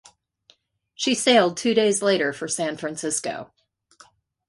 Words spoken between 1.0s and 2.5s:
sailed two days later for